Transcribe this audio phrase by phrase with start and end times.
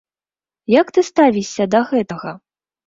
[0.79, 2.39] Як ты ставішся да гэтага?